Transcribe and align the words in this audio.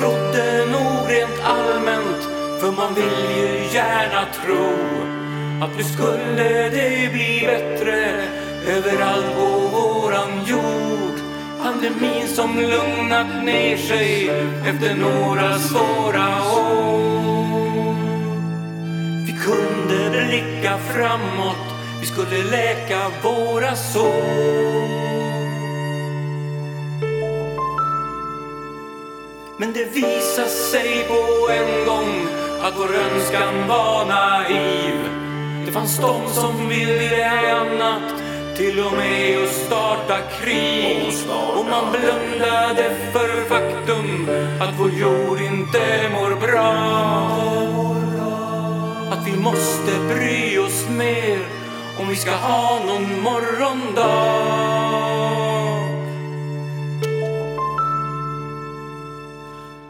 trodde 0.00 0.66
nog 0.66 1.10
rent 1.10 1.40
allmänt, 1.44 2.22
för 2.60 2.70
man 2.70 2.94
vill 2.94 3.36
ju 3.36 3.74
gärna 3.74 4.24
tro 4.44 4.66
att 5.62 5.76
nu 5.76 5.84
skulle 5.84 6.68
det 6.68 7.12
bli 7.12 7.42
bättre 7.46 8.24
överallt 8.66 9.34
på 9.36 9.46
våran 9.46 10.44
jord. 10.46 11.18
Pandemin 11.62 12.28
som 12.28 12.58
lugnat 12.58 13.44
ner 13.44 13.76
sig 13.76 14.30
efter 14.66 14.94
några 14.94 15.58
svåra 15.58 16.28
år. 16.52 17.00
Vi 19.26 19.32
kunde 19.32 20.10
blicka 20.10 20.78
framåt, 20.78 21.74
vi 22.00 22.06
skulle 22.06 22.50
läka 22.50 23.10
våra 23.22 23.76
sår. 23.76 25.09
Men 29.60 29.72
det 29.72 29.84
visade 29.84 30.48
sig 30.48 31.04
på 31.08 31.52
en 31.52 31.86
gång 31.86 32.26
att 32.62 32.74
vår 32.78 32.94
önskan 32.94 33.68
var 33.68 34.04
naiv. 34.04 34.94
Det 35.66 35.72
fanns 35.72 35.96
de 35.98 36.28
som 36.28 36.68
ville 36.68 37.30
annat, 37.50 38.14
till 38.56 38.80
och 38.80 38.92
med 38.92 39.42
att 39.42 39.50
starta 39.50 40.18
krig. 40.40 41.12
Och 41.56 41.64
man 41.64 41.92
blundade 41.92 42.96
för 43.12 43.48
faktum 43.48 44.28
att 44.60 44.74
vår 44.78 44.90
jord 44.90 45.40
inte 45.40 46.10
mår 46.12 46.40
bra. 46.46 46.72
Att 49.12 49.26
vi 49.26 49.36
måste 49.36 50.14
bry 50.14 50.58
oss 50.58 50.88
mer 50.88 51.38
om 52.00 52.08
vi 52.08 52.16
ska 52.16 52.30
ha 52.30 52.80
någon 52.86 53.22
morgondag. 53.22 54.29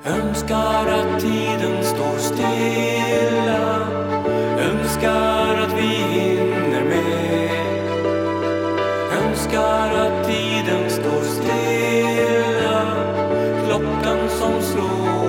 Önskar 0.04 0.86
att 0.86 1.20
tiden 1.20 1.84
står 1.84 2.19
stilla. 2.19 3.86
Önskar 4.58 5.56
att 5.62 5.72
vi 5.78 5.88
hinner 5.88 6.84
med. 6.84 7.66
Önskar 9.22 9.94
att 9.94 10.27
tiden 10.27 10.91
står 10.91 11.22
stilla. 11.22 12.83
Klockan 13.66 14.28
som 14.28 14.62
slår. 14.62 15.20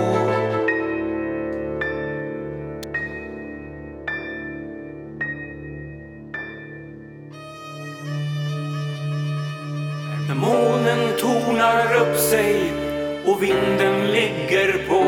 När 10.27 10.35
månen 10.35 11.17
tornar 11.19 11.95
upp 11.95 12.17
sig 12.17 12.73
och 13.25 13.43
vinden 13.43 14.00
ligger 14.51 14.87
på 14.89 15.03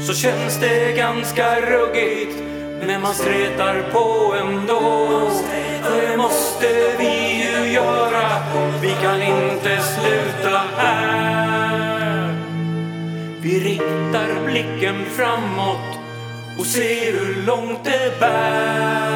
så 0.00 0.14
känns 0.14 0.60
det 0.60 0.92
ganska 0.96 1.60
ruggigt 1.60 2.42
men 2.86 3.02
man 3.02 3.14
stretar 3.14 3.92
på 3.92 4.34
ändå. 4.34 5.30
Det 5.82 6.16
måste 6.16 6.68
vi 6.98 7.42
ju 7.42 7.72
göra, 7.72 8.28
vi 8.82 8.90
kan 9.02 9.22
inte 9.22 9.82
sluta 9.82 10.62
här. 10.76 12.34
Vi 13.42 13.60
riktar 13.60 14.44
blicken 14.46 15.04
framåt 15.04 15.98
och 16.58 16.66
ser 16.66 17.12
hur 17.12 17.46
långt 17.46 17.84
det 17.84 18.20
bär. 18.20 19.08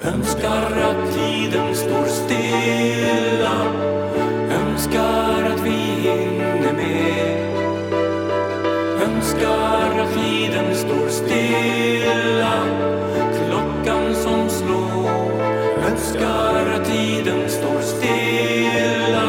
Önskar 0.00 0.72
att 0.82 1.14
tiden 1.14 1.74
står 1.74 2.04
stilla 2.06 3.97
Önskar 4.78 5.42
att 5.54 5.60
vi 5.60 5.70
hinner 5.70 6.72
med. 6.72 7.38
Önskar 9.02 9.98
att 10.00 10.14
tiden 10.14 10.74
står 10.74 11.08
stilla. 11.08 12.52
Klockan 13.38 14.14
som 14.14 14.48
slår. 14.48 15.10
Önskar 15.90 16.66
att 16.74 16.84
tiden 16.84 17.48
står 17.48 17.80
stilla. 17.80 19.28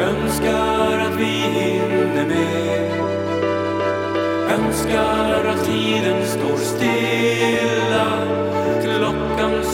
Önskar 0.00 0.98
att 0.98 1.16
vi 1.20 1.24
hinner 1.24 2.26
med. 2.26 2.90
Önskar 4.50 5.44
att 5.44 5.64
tiden 5.66 6.26
står 6.26 6.56
stilla. 6.56 8.08
Klockan 8.82 9.64